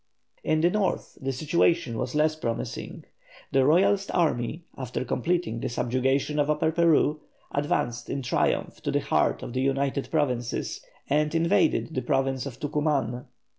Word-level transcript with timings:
In 0.43 0.61
the 0.61 0.71
North 0.71 1.15
the 1.21 1.31
situation 1.31 1.95
was 1.95 2.15
less 2.15 2.35
promising. 2.35 3.05
The 3.51 3.63
Royalist 3.63 4.09
army, 4.15 4.63
after 4.75 5.05
completing 5.05 5.59
the 5.59 5.69
subjugation 5.69 6.39
of 6.39 6.49
Upper 6.49 6.71
Peru, 6.71 7.21
advanced 7.51 8.09
in 8.09 8.23
triumph 8.23 8.81
to 8.81 8.89
the 8.89 8.99
heart 9.01 9.43
of 9.43 9.53
the 9.53 9.61
United 9.61 10.09
Provinces, 10.09 10.83
and 11.07 11.35
invaded 11.35 11.93
the 11.93 12.01
Province 12.01 12.47
of 12.47 12.59
Tucuman. 12.59 13.25